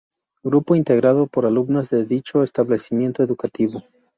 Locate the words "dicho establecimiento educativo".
2.05-3.83